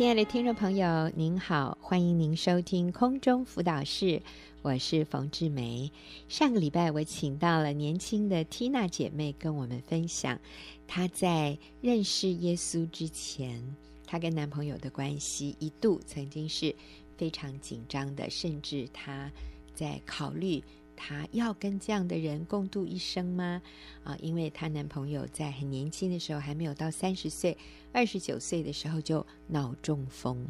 [0.00, 4.22] 亲爱的听众朋友，您好，欢迎您收听空中辅导室，
[4.62, 5.92] 我是冯志梅。
[6.26, 10.40] 上个礼拜我请到了年轻的 Tina 姐妹跟我们分享，
[10.88, 13.76] 她在认识耶稣之前，
[14.06, 16.74] 她跟男朋友的关系一度曾经是
[17.18, 19.30] 非常紧张的，甚至她
[19.74, 20.64] 在考虑。
[21.02, 23.62] 她要跟这样的人共度一生吗？
[24.04, 27.56] 啊，因为她男朋友在很年轻的时候，还没有到三十岁，
[27.90, 30.46] 二十九岁的时候就脑中风，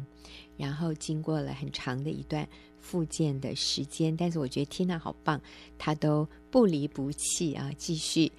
[0.57, 2.45] 然后经过了很长的一段
[2.81, 4.13] 复健的时间。
[4.15, 5.41] 但是我觉得 Tina 好棒，
[5.77, 8.29] 她都不离不弃啊，继续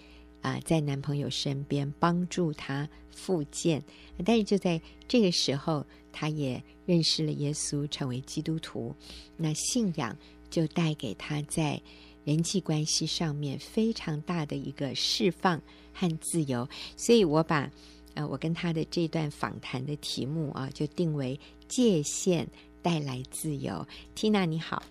[0.43, 3.83] 啊在男朋友身边帮助他复健。
[4.23, 8.95] 但是就在这个时候，她也认识了耶稣，成为基督徒。
[9.39, 10.15] 那信仰。
[10.53, 11.81] 就带给他在
[12.25, 15.61] 人际关系上面非常大的一个释放
[15.95, 17.69] 和自由，所以我把
[18.15, 22.47] 呃我跟他的这段访谈的题目啊，就定为界限
[22.83, 23.85] 带来自由。
[24.15, 24.83] Tina 你好，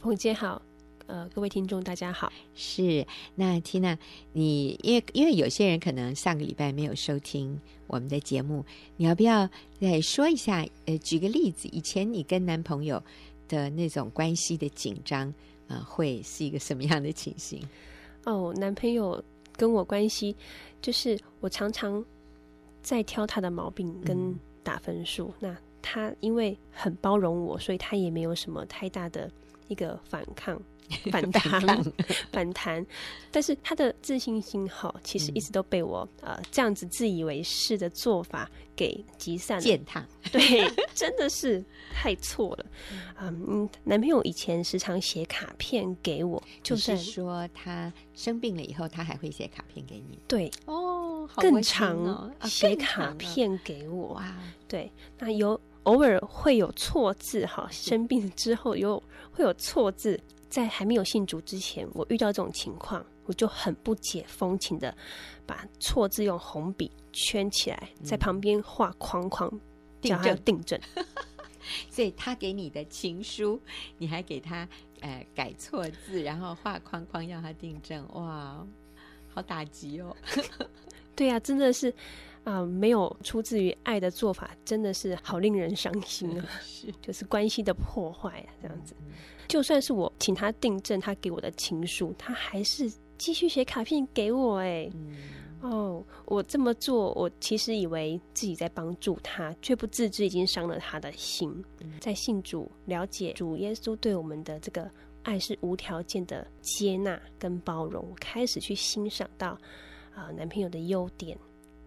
[0.00, 0.60] 红姐好，
[1.06, 2.32] 呃各位听众大家好。
[2.56, 3.96] 是那 Tina
[4.32, 9.48] 你因为因为有些人可能上个礼拜没有收听我们的节目，你要不要
[9.80, 10.66] 再说一下？
[10.86, 13.00] 呃，举个例子，以前你跟男朋友。
[13.48, 15.28] 的那种关系的紧张
[15.68, 17.62] 啊、呃，会是一个什么样的情形？
[18.24, 19.22] 哦，男朋友
[19.56, 20.34] 跟我关系，
[20.80, 22.04] 就是我常常
[22.82, 25.32] 在挑他的毛病跟打分数。
[25.40, 29.30] 嗯、那他因为很包容我，所以他也没有什么太大的
[29.68, 30.60] 一个反抗。
[31.10, 31.84] 反弹，
[32.30, 32.84] 反弹，
[33.30, 39.62] 但是他的自信心哈，其实一直都被我、嗯、呃这样子自以为是的做法给击散了。
[39.62, 40.40] 践踏，对，
[40.94, 42.66] 真的是太错了。
[43.18, 50.18] 嗯，男朋友以前时常写卡片给我，就是说他生病了以后，他还会写卡片给你。
[50.28, 54.16] 对，哦，好哦更长写卡片给我。
[54.16, 60.20] 啊，对，那有偶尔会有错字哈，生病之后有会有错字。
[60.54, 64.96] 在还没有信主之前，我遇到这种情况，我就很不解风情的
[65.44, 69.50] 把错字用红笔圈起来，在旁边画框框，
[70.00, 70.78] 叫他订正。
[71.90, 73.60] 所以他给你的情书，
[73.98, 74.68] 你还给他
[75.00, 78.64] 呃改错字，然后画框框要他订正，哇，
[79.30, 80.14] 好打击哦！
[81.16, 81.88] 对呀、啊，真的是
[82.44, 86.46] 啊、呃，没有出自于爱的做法，真的是好令人伤心啊！
[86.62, 88.94] 是，就是关系的破坏啊，这样子。
[89.48, 94.56] 就算是我请他订正他给我的情书，他还是继续写卡片给我。
[94.58, 94.90] 哎，
[95.60, 101.64] 哦，我这么做，我其实以为自己在帮助他，却不自知已经伤了他的心。
[102.00, 104.90] 在信主、了解主耶稣对我们的这个
[105.22, 109.48] 爱是无条件的接纳跟包容，我开始去欣赏到
[110.14, 111.38] 啊、呃、男朋友的优点，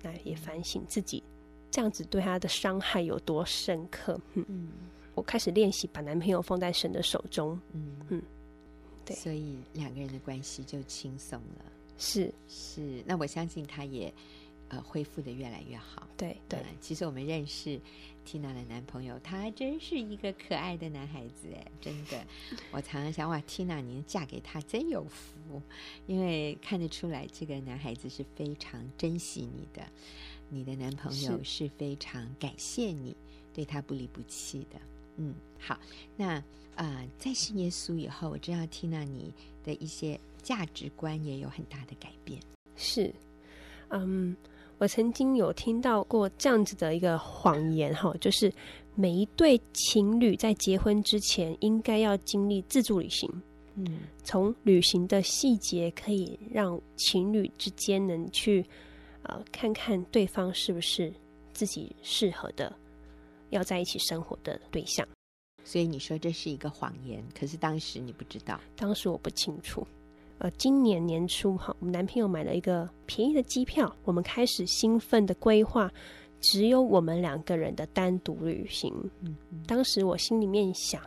[0.01, 1.21] 那也反省自己
[1.69, 4.19] 这样子对他的伤害有多深刻。
[4.33, 4.69] 嗯。
[5.17, 8.21] 我开始练习把男朋友放在神的手中，嗯嗯，
[9.03, 11.65] 对，所以两个人的关系就轻松了。
[11.97, 14.13] 是是，那我相信他也
[14.69, 16.07] 呃恢复的越来越好。
[16.15, 17.81] 对对、嗯，其实我们认识
[18.27, 22.23] Tina 的男朋友，他还真是一个可爱的男孩子哎，真的。
[22.69, 25.59] 我常常想，哇，Tina，您嫁给他真有福，
[26.05, 29.81] 因为看得出来这个男孩子是非常珍惜你的，
[30.47, 33.17] 你的男朋友是非常感谢你，
[33.51, 34.79] 对他不离不弃的。
[35.17, 35.77] 嗯，好，
[36.15, 36.43] 那啊、
[36.75, 39.33] 呃，在信耶稣以后，我知道 Tina 你
[39.63, 42.39] 的一些价值观也有很大的改变。
[42.75, 43.13] 是，
[43.89, 44.37] 嗯，
[44.77, 48.53] 我曾经有听到过这样子的一个谎言哈，就是
[48.93, 53.29] 每一对情侣在结婚之前应该要经历自助旅行。
[53.73, 58.65] 嗯，从旅行的细节可以让情侣之间能去
[59.23, 61.11] 呃看看对方是不是
[61.53, 62.71] 自己适合的。
[63.49, 65.07] 要在一起生活的对象，
[65.63, 69.85] 所以你说这是一个谎言，可是当时你不知道，当时我不清楚。
[70.39, 75.91] 呃，今年年初哈，我们男朋友买了一个便宜的机票，我们开始兴奋的规划
[76.41, 78.93] 只有我们两个人的单独旅行。
[79.21, 81.01] 嗯，当时我心里面想，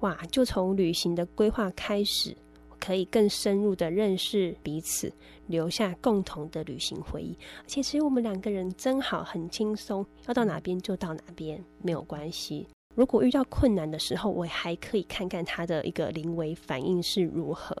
[0.00, 2.36] 哇，就从旅行的规划开始。
[2.80, 5.12] 可以更深入的认识彼此，
[5.46, 7.36] 留下共同的旅行回忆。
[7.58, 12.66] 而且其实我们两个人真好，很轻松，要到哪边就到哪边，没有关系。
[12.94, 17.76] 如果遇到困难的时候，我还可以看看他的一个临危反应是如何。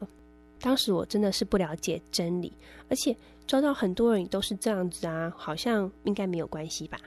[0.60, 2.52] 当时我真的是不了解真理，
[2.88, 3.16] 而且
[3.46, 6.98] 遭到很多人都是这样子啊，好像应该没有关系吧？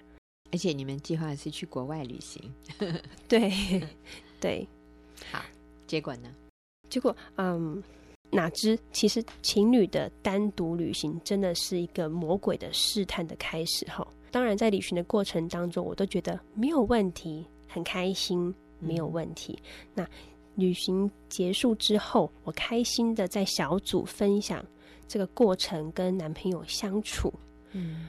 [0.51, 2.41] 而且你们计划是去国外旅行，
[3.29, 3.51] 对
[4.39, 4.67] 对，
[5.31, 5.43] 好，
[5.85, 6.33] 结果呢？
[6.89, 7.81] 结果，嗯，
[8.31, 14.07] 哪知其实情侣的单独旅行真的是一个魔鬼的试探的开始哈。
[14.31, 19.57] 当然在旅行的过程当中，我都觉得没有问题，很开心，没有问题。
[19.63, 19.65] 嗯、
[19.95, 20.09] 那
[20.55, 24.63] 旅行结束之后，我开心的在小组分享
[25.07, 27.33] 这个过程跟男朋友相处。
[27.71, 28.07] 嗯，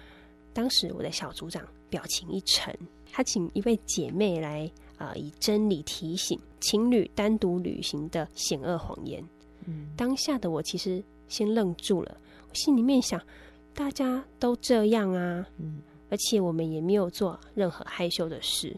[0.53, 2.77] 当时我的小组长表情一沉，
[3.13, 9.25] 他请一位姐妹来啊、呃，以真理提醒情侣单独旅行的险恶谎言。
[9.65, 12.21] 嗯，当下的我其实先愣住了，
[12.51, 13.19] 我心里面想，
[13.75, 15.81] 大家都这样啊，嗯，
[16.11, 18.77] 而且我们也没有做任何害羞的事。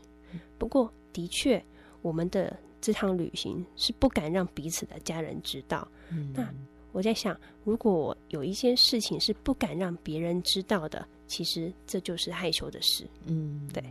[0.59, 1.61] 不过，的确，
[2.03, 5.87] 我们的这趟旅行是不敢让彼此的家人知道。
[6.09, 6.49] 嗯，那
[6.93, 13.05] 我在想，如果有一些事情是不敢让别人知道的，其实这就是害羞的事。
[13.27, 13.83] 嗯，对。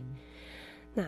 [0.94, 1.06] 那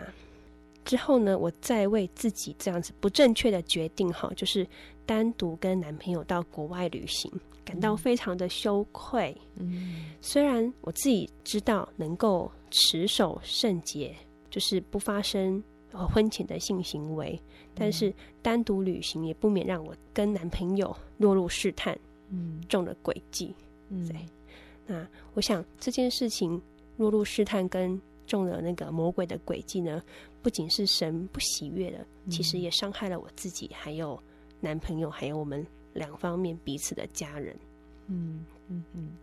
[0.84, 4.66] 之后呢，我再为自己这样子不正确的决定，哈，就是
[5.06, 7.30] 单独跟男朋友到国外旅行，
[7.64, 9.36] 感到非常的羞愧。
[9.56, 14.14] 嗯，虽然我自己知道能够持守圣洁。
[14.50, 15.60] 就是不发生
[15.92, 17.36] 婚前的性行为，
[17.74, 21.98] 但是单独旅行也不免让我跟男朋友落入试探，
[22.30, 23.52] 嗯，中了诡计，
[23.88, 24.16] 嗯，对。
[24.86, 26.62] 那我想这件事情
[26.98, 30.02] 落入试探跟中了那个魔鬼的诡计呢，
[30.42, 34.20] 不仅是神不喜悦的，其实也伤害了我自己，还有
[34.60, 37.56] 男朋友，还有我们两方面彼此的家人，
[38.08, 39.16] 嗯嗯嗯。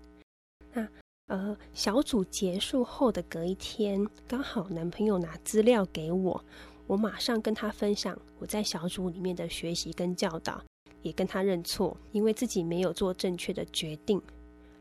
[0.73, 0.87] 那。
[1.27, 6.43] 呃，小组结束后的隔一天，刚好男朋友拿资料给我，
[6.87, 10.61] 我马上跟他分享我在小组里面的学习跟教导，
[11.03, 14.21] 也跟他认错，因为自己没有做正确的决定，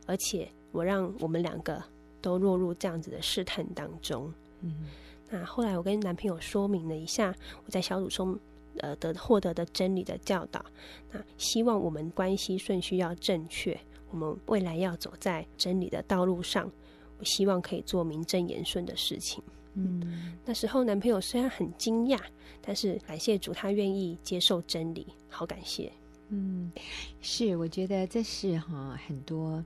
[0.06, 1.80] 而且我让我们两个
[2.20, 4.32] 都落入这样子的试探当中。
[4.60, 4.86] 嗯，
[5.28, 7.34] 那后来我跟男朋友说明了一下
[7.64, 8.38] 我在小组中
[8.78, 10.64] 呃得获得的真理的教导，
[11.10, 13.78] 那希望我们关系顺序要正确。
[14.10, 16.70] 我们未来要走在真理的道路上，
[17.18, 19.42] 我希望可以做名正言顺的事情。
[19.74, 22.18] 嗯，那时候男朋友虽然很惊讶，
[22.60, 25.92] 但是感谢主，他愿意接受真理，好感谢。
[26.28, 26.72] 嗯，
[27.20, 29.64] 是，我觉得这是哈很多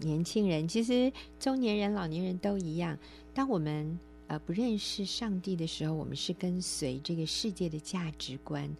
[0.00, 2.98] 年轻人，其实中年人、老年人都一样。
[3.32, 8.74] 当我们呃不认识上帝的时候，我们是跟随这个世界的价值观。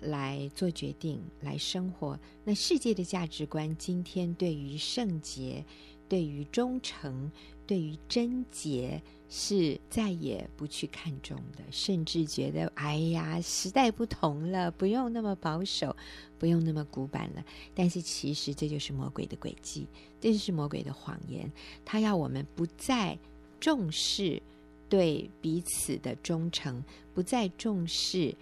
[0.00, 2.16] 来做决定，来生活。
[2.44, 5.64] 那世界的价值观，今天对于圣洁、
[6.08, 7.30] 对于忠诚、
[7.66, 15.94] 对于贞洁，是再也不去看重的，甚至觉得，哎呀，时代不同了，不用那么保守，
[16.38, 17.44] 不用那么古板了。
[17.74, 19.86] 但是，其实这就是魔鬼的诡计，
[20.20, 21.50] 这就是魔鬼的谎言。
[21.84, 23.18] 他要我们不再
[23.60, 24.42] 重视
[24.88, 26.82] 对彼此的忠诚，
[27.14, 28.34] 不再重视。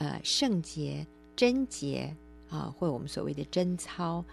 [0.00, 1.04] 呃，圣洁、
[1.34, 2.14] 贞洁
[2.50, 4.24] 啊，或我们所谓的贞操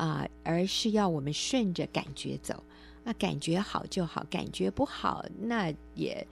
[0.00, 2.62] 啊，而是要我们顺着感觉走
[3.04, 6.26] 啊，感觉好就好，感觉不好那也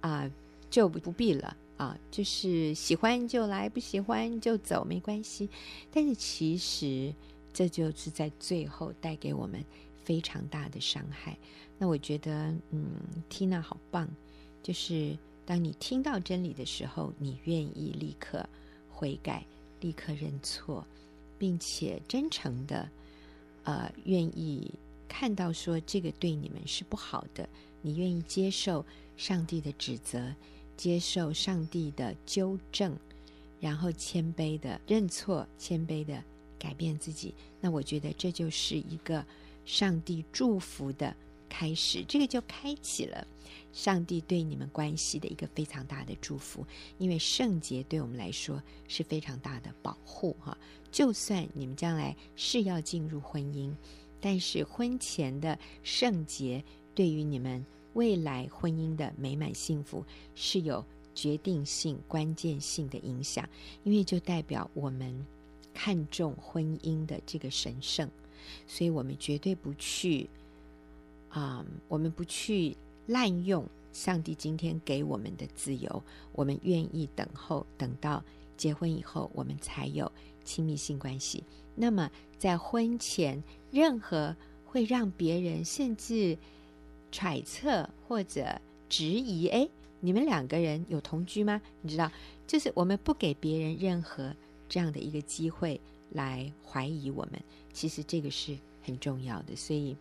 [0.00, 0.28] 啊
[0.68, 5.48] 就不必了啊，就是喜欢就来，不喜欢就走，没关系。
[5.92, 7.14] 但是其实
[7.52, 9.64] 这就是在最后带给我们
[10.02, 11.38] 非常大的伤害。
[11.78, 12.86] 那我觉得，嗯
[13.30, 14.08] ，Tina 好棒，
[14.62, 15.16] 就是。
[15.44, 18.48] 当你听到真理的时候，你愿意立刻
[18.88, 19.44] 悔改，
[19.80, 20.86] 立刻认错，
[21.36, 22.88] 并且真诚的，
[23.64, 24.72] 呃，愿意
[25.08, 27.48] 看到说这个对你们是不好的，
[27.80, 28.84] 你愿意接受
[29.16, 30.34] 上帝的指责，
[30.76, 32.96] 接受上帝的纠正，
[33.60, 36.22] 然后谦卑的认错，谦卑的
[36.58, 37.34] 改变自己。
[37.60, 39.24] 那我觉得这就是一个
[39.64, 41.14] 上帝祝福的
[41.52, 43.26] 开始，这个就开启了。
[43.74, 46.66] 上帝对你们关系的一个非常大的祝福，
[46.96, 50.56] 因为圣洁对我们来说是非常大的保护哈。
[50.90, 53.74] 就算你们将来是要进入婚姻，
[54.20, 60.04] 但是婚前的圣洁对于你们未来婚姻的美满幸福
[60.34, 63.46] 是有决定性、关键性的影响，
[63.84, 65.26] 因为就代表我们
[65.72, 68.10] 看重婚姻的这个神圣，
[68.66, 70.28] 所以我们绝对不去
[71.32, 72.76] 啊、我们不去。
[73.06, 78.22] 滥用上帝今天给我们的自由，我们愿意等候，等到
[78.56, 80.10] 结婚以后，我们才有
[80.44, 81.42] 亲密性关系。
[81.74, 82.08] 那么，
[82.38, 84.34] 在婚前，任何
[84.64, 86.38] 会让别人甚至
[87.10, 91.60] 揣测或者质疑，哎，你们两个人有同居吗？
[91.80, 92.08] 你知道，
[92.46, 94.32] 就是我们不给别人任何
[94.68, 95.78] 这样的一个机会
[96.12, 97.42] 来怀疑我们。
[97.72, 99.96] 其实这个是很重要的，所以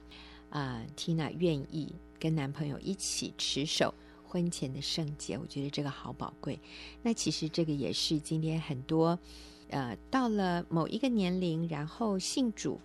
[0.52, 1.96] 啊，呃，Tina 愿意。
[2.20, 3.92] 跟男朋友一起持守
[4.24, 6.60] 婚前的圣洁，我觉得这个好宝贵。
[7.02, 9.18] 那其实这个也是今天很多，
[9.72, 12.80] 呃，到了某一个年龄，然后信主，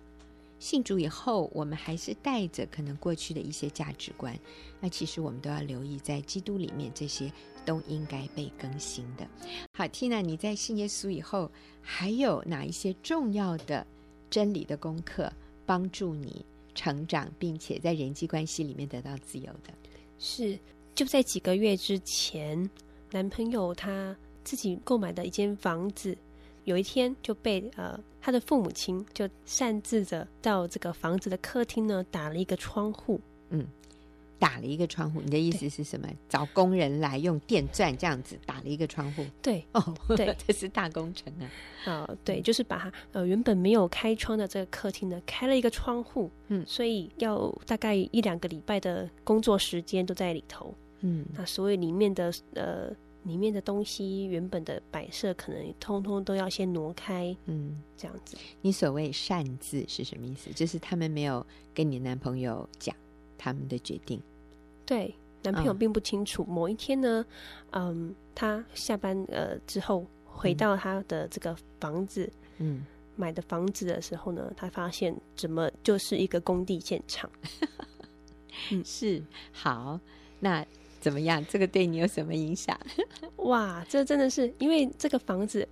[0.57, 4.35] 信主以后，我们还是带着可能过去的一些价值观，
[4.79, 7.31] 那其实我们都要留意，在基督里面这些
[7.63, 9.27] 都应该被更新的。
[9.75, 13.85] 好，Tina，你在信耶稣以后，还有哪一些重要的
[14.31, 15.31] 真理的功课，
[15.63, 16.43] 帮助你
[16.77, 19.73] 成长，并且在人际关系里面得到自由的？
[20.19, 20.57] 是，
[20.93, 22.69] 就在几个月之前，
[23.11, 26.15] 男朋友他自己购买的一间房子。
[26.65, 33.19] 有一天就被呃他的父母亲就擅自的到这个房子的客厅呢打了一个窗户，
[33.49, 33.65] 嗯，
[34.39, 36.07] 打了一个窗户，你的意思是什么？
[36.29, 39.25] 找工人来用电钻这样子打了一个窗户？
[39.41, 41.45] 对，哦， 对，这是大工程啊！
[41.85, 52.95] 啊、呃，对，就是把它呃原本没有开窗的这个客厅呢开了一个窗户，嗯，所以要大概一两个礼拜的工作时间都在里头，嗯，那所以里面的呃。
[53.23, 58.37] 里面的东西原本的摆设可能通通都要先挪开，嗯，这样子。
[58.61, 60.49] 你所谓擅自是什么意思？
[60.53, 62.95] 就是他们没有跟你男朋友讲
[63.37, 64.21] 他们的决定。
[64.85, 65.13] 对，
[65.43, 66.43] 男朋友并不清楚。
[66.43, 67.25] 哦、某一天呢，
[67.71, 77.29] 嗯，他下班呃之后回到他的这个房子，嗯，买的房子的时候呢，他发现怎么就是一个工地现场。
[78.71, 79.99] 嗯，是好
[80.39, 80.65] 那。
[80.99, 81.45] 怎么样？
[81.47, 82.77] 这个对你有什么影响？
[83.45, 85.65] 哇，这真的是因为这个房子，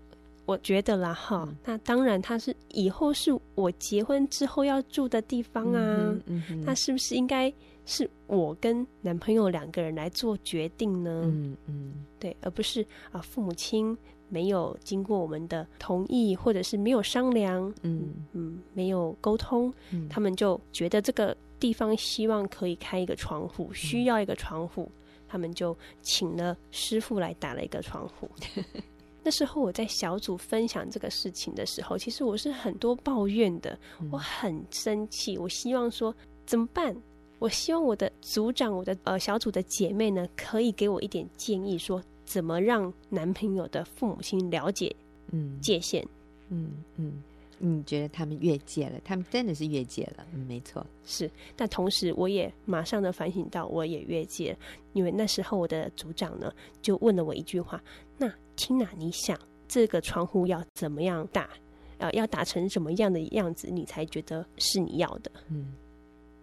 [0.45, 1.45] 我觉得啦哈。
[1.47, 6.15] 嗯、那当然，它是以后是我结婚之后要住的地方啊。
[6.25, 7.51] 嗯那是不是应该
[7.85, 11.21] 是我跟男朋友两个人来做决定呢？
[11.25, 13.97] 嗯嗯，对，而不是啊父母亲
[14.29, 24.91] 没有经过我们的同意，或者是没有商量，嗯嗯，没有沟通，嗯、他们就觉得这个地方希望可以开一个窗户，需要一个窗户。
[25.27, 28.29] 他们就请了师傅来打了一个窗户。
[29.25, 33.75] 那时候我在小组分享这个事情的时候，其实我是很多抱怨的，
[34.11, 35.35] 我很生气。
[35.35, 36.15] 我希望说
[36.45, 36.95] 怎么办？
[37.39, 44.95] 我希望我的组长、我的呃小组的姐妹呢，可以给我一点建议，说怎么让男朋友的父母亲了解
[45.31, 46.07] 嗯界限
[46.49, 47.07] 嗯嗯。
[47.07, 47.23] 嗯
[47.57, 48.99] 你觉得他们越界了？
[49.03, 50.25] 他们真的是越界了。
[50.33, 51.29] 嗯，没错，是。
[51.55, 54.59] 但同时，我也马上的反省到，我也越界了。
[54.93, 57.81] 因为那时候我的组长呢，就问了我一句话
[58.17, 61.49] ：“那 Tina，你想这个窗户要怎么样打？
[61.97, 65.73] 呃，要打成什么样的样子，你才觉得是你要的？”嗯，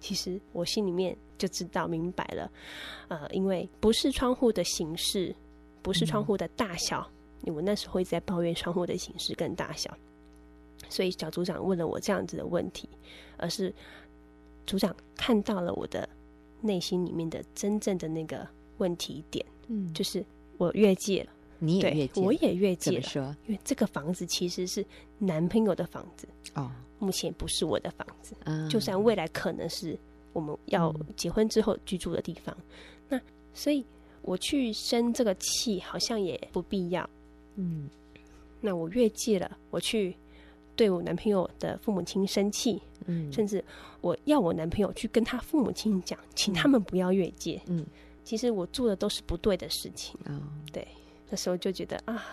[0.00, 2.50] 其实我心里面就知道明白了。
[3.09, 5.35] 呃，因为不是窗户的形式，
[5.83, 7.07] 不是窗户的大小，
[7.47, 9.95] 我那时候一直在抱怨窗户的形式跟大小。
[10.92, 12.87] 所以小组长问了我这样子的问题，
[13.38, 13.72] 而是
[14.66, 16.06] 组长看到了我的
[16.61, 18.46] 内心里面的真正的那个
[18.76, 20.22] 问题点，嗯，就是
[20.58, 23.02] 我越界了，你也越界，我也越界了。
[23.02, 23.37] 说？
[23.46, 24.84] 因为这个房子其实是
[25.18, 28.34] 男朋友的房子哦，目前不是我的房子。
[28.44, 29.99] 嗯，就算未来可能是
[30.34, 32.54] 我们要结婚之后居住的地方，
[33.08, 33.20] 嗯，那
[33.54, 33.82] 所以
[34.20, 37.08] 我去生这个气好像也不必要。
[37.56, 37.88] 嗯，
[38.61, 40.14] 那我越界了，我去。
[40.74, 43.62] 对我男朋友的父母亲生气，嗯，甚至
[44.00, 47.86] 我要我男朋友去跟他父母亲讲，请他们不要越界，嗯，
[48.24, 50.40] 其实我做的都是不对的事情，哦，
[50.72, 50.86] 对，
[51.28, 52.24] 那时候就觉得啊，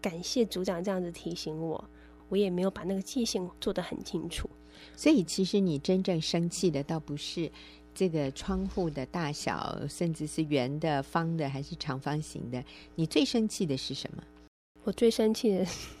[0.00, 1.82] 感谢组长这样子提醒我，
[2.28, 4.48] 我也没有把那个界限做得很清楚，
[4.96, 7.50] 所以其实你真正生气的倒不是
[7.94, 12.62] 这个窗户的大小，甚至是圆的、方的还是长方形的，
[12.94, 14.22] 你最生气的是什么？
[14.84, 15.97] 我最生气的是。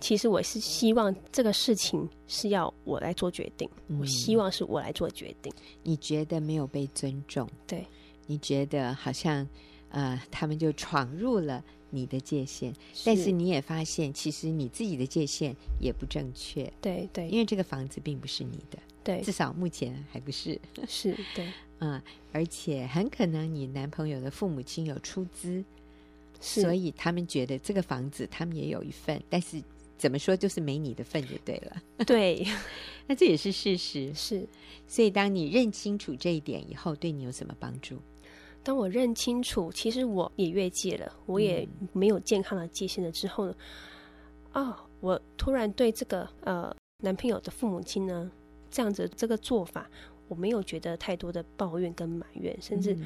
[0.00, 5.52] 其实我是希望这个事情是要我来做决定，嗯、我希望是我来做决定。
[5.82, 7.48] 你觉得没有被尊重？
[7.66, 7.84] 对，
[8.26, 9.46] 你觉得好像
[9.90, 16.72] 呃，他们就闯入了你的界限，是，但是你也发现，其实你自己的界限也不正确。
[16.80, 20.60] 对对，因为这个房子并不是你的，对，至少目前还不是。
[20.86, 21.50] 是，对，
[21.80, 22.00] 嗯，
[22.32, 25.64] 而且很可能你男朋友的父母亲有出资，
[26.40, 29.60] 是所以他们觉得这个房子他们也有一份，但是。
[29.98, 31.82] 怎么说就是没你的份就对了。
[32.06, 32.46] 对，
[33.06, 34.14] 那这也是事实。
[34.14, 34.46] 是，
[34.86, 37.98] 所以当你认清楚这一点以后，对你有什么帮助？
[38.62, 43.54] 当我认清楚，其实我也越界了，我也没有健康的界限了之后呢？
[44.52, 48.30] 哦，我突然对这个呃男朋友的父母亲呢，
[48.70, 49.90] 这样子这个做法，
[50.28, 52.96] 我没有觉得太多的抱怨跟埋怨，甚至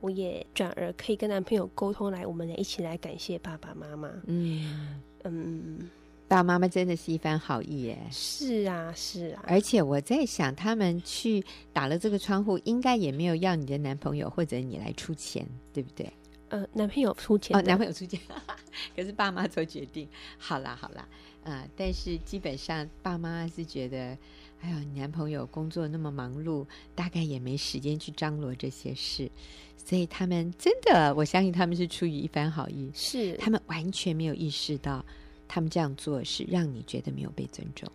[0.00, 4.10] 我也转而可以跟男朋友沟通来，来我们一起来感谢爸爸妈妈。
[4.26, 5.90] 嗯嗯。
[6.32, 7.98] 爸爸妈妈真的是一番好意耶！
[8.10, 9.44] 是啊，是啊。
[9.46, 16.10] 而且我在想，他们去打了这个窗户，应该也没有要你的男朋友或者你来出钱，对不对？
[16.48, 17.54] 呃，男朋友出钱。
[17.54, 18.18] 哦，男朋友出钱，
[18.96, 20.08] 可是爸妈做决定。
[20.38, 21.06] 好啦，好啦，
[21.44, 24.16] 啊、呃，但是基本上爸妈是觉得
[24.62, 29.30] 哎呦，你男朋友工作那么忙碌，大概也没时间去张罗这些事，
[29.76, 35.04] 所以他们真的，我相信他们是出于一番好意，是他们完全没有意识到，
[35.52, 37.86] 他们这样做是让你觉得没有被尊重。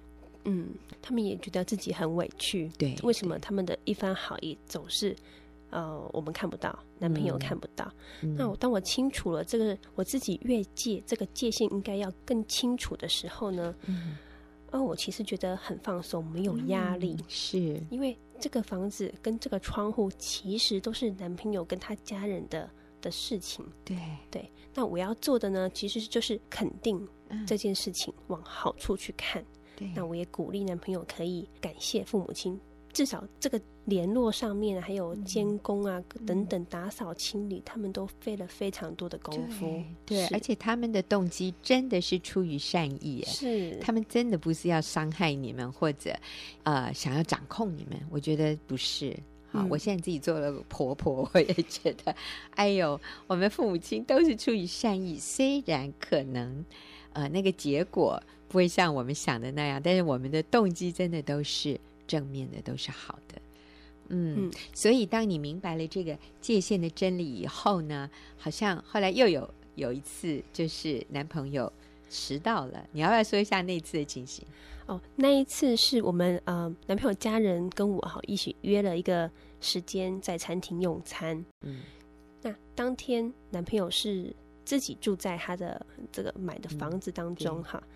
[0.43, 0.69] 嗯，
[1.01, 2.69] 他们也觉得自己很委屈。
[2.77, 5.15] 对，为什么他们的一番好意总是？
[5.71, 7.91] 呃，我们看不到，男朋友看不到。
[8.21, 14.15] 嗯、那我当我清楚了这个，我自己越界这个界限应该要更清楚的时候呢，嗯，
[14.71, 22.69] 哦我其实觉得很放松，没有压力，嗯、是因为这个房子跟这个窗户其实都是男朋友跟他家人的
[23.01, 23.65] 的事情。
[23.83, 23.97] 对
[24.29, 27.05] 对，那我要做的呢，其实就是肯定
[27.46, 29.43] 这件事情，往好处去看。
[29.96, 32.60] 那我也鼓励男朋友可以感谢父母亲。
[32.93, 39.67] 至少这个联络上面，还有监工啊、嗯、等等，打扫清理，他们都费了非常多的功夫。
[40.03, 46.12] 对，对，而且他们的动机真的是出于善意，是他们真的不是要伤害你们，或者
[46.63, 48.00] 呃想要掌控你们。
[48.10, 49.15] 我觉得不是。
[49.51, 52.15] 好，嗯、我现在自己做了婆婆，我也觉得，
[52.55, 56.65] 哎呦，我们父母亲都是出于善意，虽然可能
[57.17, 61.79] 呃那个结果不会像我们想的那样，但是我们的动机真的都是。
[62.07, 63.36] 正面的都是好的，
[64.07, 71.69] 嗯，嗯，所以当你明白了这个界限的真理以后呢，好像后来又有有一次，就是男朋友
[72.09, 74.47] 迟到了，你要不要说一下那次的情形？
[74.86, 81.81] 哦，那一次是我们呃男朋友家人跟我哈一起约了一个时间在餐厅用餐，嗯，
[82.41, 84.33] 那当天男朋友是
[84.67, 87.81] 自己住在他的这个买的房子当中哈。
[87.81, 87.89] 嗯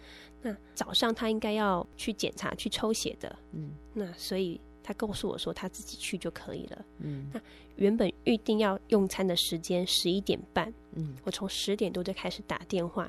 [0.44, 7.30] 那早上他应该要去检查、去抽血的，嗯，那所以他告诉我说他自己去就可以了，嗯。
[7.32, 7.40] 那
[7.76, 13.08] 原本预定要用餐的时间十一点半，嗯，我从十点多就开始打电话，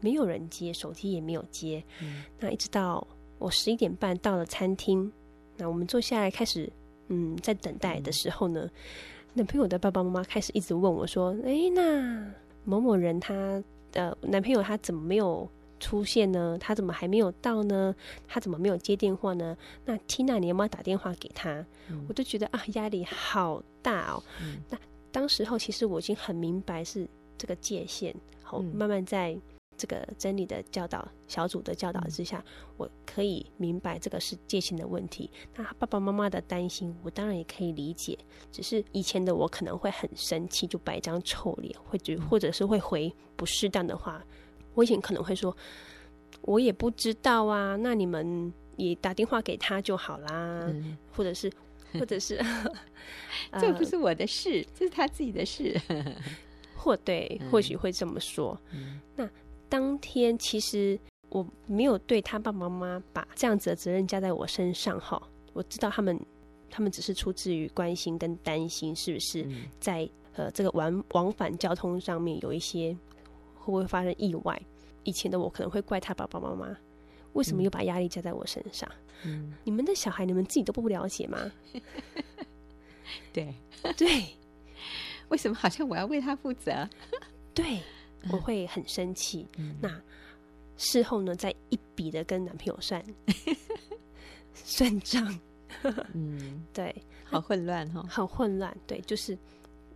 [0.00, 2.24] 没有人接，手机也没有接，嗯。
[2.40, 3.06] 那一直到
[3.38, 5.12] 我十一点半到了餐厅，
[5.58, 6.72] 那我们坐下来开始，
[7.08, 8.66] 嗯，在等待的时候呢，
[9.34, 12.32] 男朋友的爸爸妈妈开始一直问我说：“哎，那
[12.64, 15.48] 某某人他呃，男朋友他怎么没有？”
[15.82, 16.56] 出现呢？
[16.60, 17.92] 他怎么还没有到呢？
[18.28, 19.56] 他怎么没有接电话呢？
[19.84, 21.54] 那 Tina，你有没有打电话给他？
[21.90, 24.22] 嗯、我就觉得啊，压力好大哦。
[24.40, 24.78] 嗯、那
[25.10, 27.04] 当时候其实我已经很明白是
[27.36, 29.36] 这个界限，好，慢慢在
[29.82, 35.28] 这个真理的教导小组的教导之下，嗯、我可以明白这个是界限的问题。
[35.56, 38.16] 那爸爸妈妈的担心，我当然也可以理解。
[38.52, 44.24] 只是以前的我可能会很生气，就摆一张臭脸，或者或者是会回不适当的话。
[44.74, 45.56] 我以前可能会说，
[46.42, 51.52] 我也不知道啊，那你们也打电话给他就好啦，嗯、或者是，
[51.98, 52.40] 或者是，
[53.58, 55.76] 这不是我的事，这是他自己的事，
[56.76, 58.56] 或对，或许会这么说。
[58.70, 59.28] 嗯、那
[59.72, 65.20] 当天其实我没有对他爸爸妈妈把这样子的责任加在我身上哈，
[65.54, 66.20] 我知道他们，
[66.68, 69.48] 他们只是出自于关心跟担心，是不是
[69.80, 72.94] 在呃这个往往返交通上面有一些。
[73.54, 74.60] 会不会发生意外？
[75.04, 76.76] 以前的我可能会怪他爸爸妈妈，
[77.32, 78.86] 为什么又把压力加在我身上？
[79.24, 81.50] 嗯，你们的小孩，你们自己都不了解吗？
[83.32, 83.54] 对
[83.96, 84.36] 对，
[85.30, 86.90] 为什么好像我要为他负责？
[87.54, 87.78] 对，
[88.30, 89.46] 我会很生气。
[89.56, 90.00] 嗯、那
[90.76, 93.02] 事后呢，再一笔的跟男朋友算
[94.54, 95.38] 算账。
[96.12, 98.76] 嗯， 对，好混乱哈，很混乱。
[98.86, 99.36] 对，就是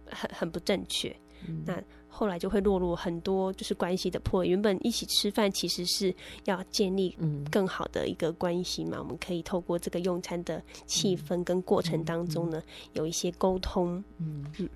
[0.06, 1.14] 很很不正确。
[1.46, 1.82] 嗯、那。
[2.08, 4.42] 后来就会落入很多就是关系的破。
[4.42, 6.14] 原本一起吃饭，其实是
[6.46, 7.14] 要建立
[7.50, 8.96] 更好的一个关系嘛。
[8.96, 12.62] 嗯、我们可以透过这个用餐的气氛跟过程当中呢，
[12.94, 14.02] 有一些沟通。
[14.16, 14.66] 嗯嗯。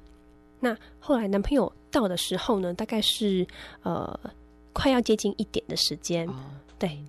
[0.60, 3.46] 那后来男朋友到的时候呢，大概是
[3.82, 4.18] 呃
[4.72, 6.28] 快要接近一点的时间。
[6.28, 6.34] 哦、
[6.78, 7.02] 对。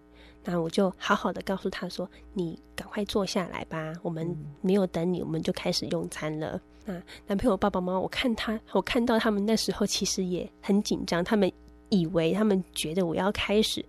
[0.44, 11.52] 那我就好好的告诉他说：“你赶快坐下来吧，我们没有等你，我们就开始用餐了。”那男朋友爸爸妈妈，我看他，我看到他们那时候其实也很紧张，他们
[11.90, 13.86] 以为他们觉得我要开始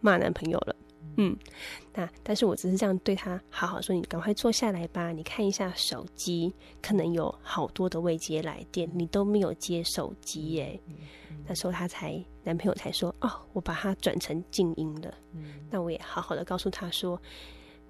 [0.00, 0.76] 骂男朋友了，
[1.16, 1.36] 嗯，
[1.92, 10.80] 那但是我只是这样对他好好说：“你赶快坐下来吧，你看一下手机，可能有好多的未接来电，你都没有接手机耶。”
[11.46, 15.14] 那时候他才男朋友才说：“哦，我把它转成静音了。”
[15.70, 17.20] 那我也好好的告诉他说：“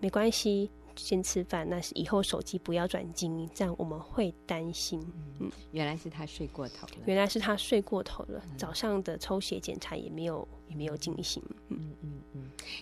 [0.00, 5.04] 没关系。”先吃饭，那是以后手机不要转静音，这样我们会担心。
[5.40, 7.02] 嗯，原来是他睡过头了。
[7.04, 11.42] 原来是他睡过头了，嗯、早上的抽血检查也没有也没有进行。
[11.68, 12.33] 嗯嗯嗯嗯。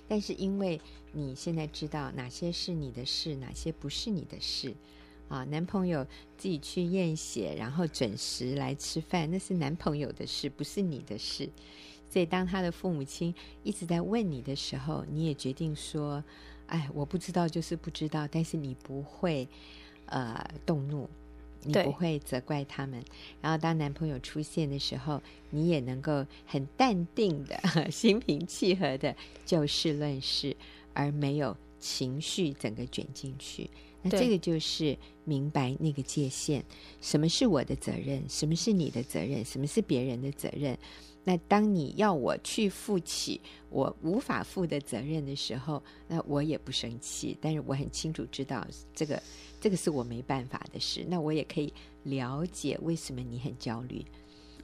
[0.08, 0.80] 但是因为
[1.12, 4.74] 你现在知道哪些是你的事，哪些不是你的事
[5.28, 6.06] 啊，男朋友
[6.36, 11.48] 自己去验血，然后准时来吃饭，那是男朋友的事，不是你的事。
[12.08, 16.22] 所以当他的父母亲一直在问你的时候，你也决定说。
[16.68, 19.46] 哎，我不知道就是不知道，但是你不会
[20.06, 21.06] 呃动怒，
[21.64, 23.02] 你不会责怪他们。
[23.40, 30.56] 然后当男朋友出现的时候，你也能够很淡定的、 心平气和的就事论事，
[30.92, 33.70] 而没有情绪整个卷进去。
[34.02, 36.62] 那这个就是明白那个界限，
[37.00, 40.76] 什么是我的责任，什么是你的责任，什么是别人的责任。
[41.24, 49.22] 那当你要我去负起我无法负的责任的时候，那我也不生气，但是我很清楚知道这个
[49.60, 51.06] 这个是我没办法的事。
[51.08, 54.04] 那我也可以了解为什么你很焦虑，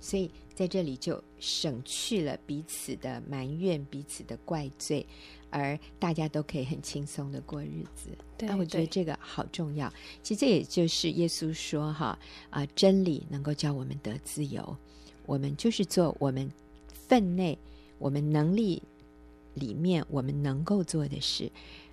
[0.01, 5.07] 所以在这里就省去了彼此的埋怨、彼此的怪罪。
[5.51, 9.93] 而大家都可以很轻松的过日子，那我觉得这个好重要。
[10.23, 12.19] 其实这也就是耶稣说哈
[12.51, 14.77] 啊，真理能够叫我们得自由，
[15.27, 16.51] 我们就是做我们
[16.93, 17.59] 分内、
[17.99, 18.83] 我们能力
[19.55, 21.51] 里面我们能够做的事。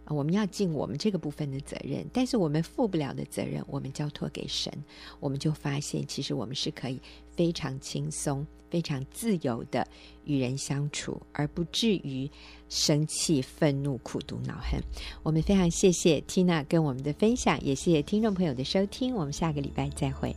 [0.07, 4.71] 我们要尽我们这个部分的责任，但是我们负不了的责任，我们交托给神，
[5.19, 6.99] 我们就发现，其实我们是可以
[7.31, 9.87] 非常轻松、非常自由的
[10.23, 12.29] 与人相处，而不至于
[12.69, 14.79] 生气、愤怒、苦毒、恼恨。
[15.23, 20.33] 我们非常谢谢 Tina 跟我们的分享，也谢谢听众朋友的收听，我们下个礼拜再会。